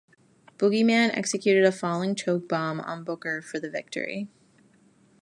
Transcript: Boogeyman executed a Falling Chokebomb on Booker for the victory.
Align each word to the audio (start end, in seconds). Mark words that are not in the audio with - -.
Boogeyman 0.57 1.15
executed 1.15 1.63
a 1.63 1.71
Falling 1.71 2.15
Chokebomb 2.15 2.83
on 2.83 3.03
Booker 3.03 3.39
for 3.39 3.59
the 3.59 3.69
victory. 3.69 4.29